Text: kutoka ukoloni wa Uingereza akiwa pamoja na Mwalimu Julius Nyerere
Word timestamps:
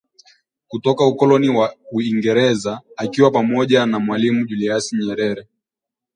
kutoka 0.67 1.05
ukoloni 1.07 1.49
wa 1.49 1.75
Uingereza 1.91 2.81
akiwa 2.97 3.31
pamoja 3.31 3.85
na 3.85 3.99
Mwalimu 3.99 4.45
Julius 4.45 4.93
Nyerere 4.93 5.47